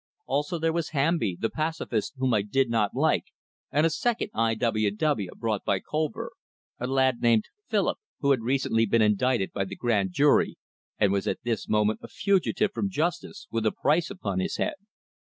Also 0.25 0.57
there 0.57 0.73
was 0.73 0.89
Hamby, 0.97 1.37
the 1.39 1.51
pacifist 1.51 2.13
whom 2.17 2.33
I 2.33 2.41
did 2.41 2.71
not 2.71 2.95
like, 2.95 3.25
and 3.71 3.85
a 3.85 3.91
second 3.91 4.31
I. 4.33 4.55
W. 4.55 4.89
W., 4.89 5.29
brought 5.37 5.63
by 5.63 5.79
Colver 5.79 6.31
a 6.79 6.87
lad 6.87 7.21
named 7.21 7.43
Philip, 7.67 7.99
who 8.19 8.31
had 8.31 8.41
recently 8.41 8.87
been 8.87 9.03
indicted 9.03 9.51
by 9.53 9.65
the 9.65 9.75
grand 9.75 10.11
jury, 10.13 10.57
and 10.97 11.11
was 11.11 11.27
at 11.27 11.43
this 11.43 11.69
moment 11.69 11.99
a 12.01 12.07
fugitive 12.07 12.71
from 12.73 12.89
justice 12.89 13.45
with 13.51 13.63
a 13.63 13.71
price 13.71 14.09
upon 14.09 14.39
his 14.39 14.57
head. 14.57 14.73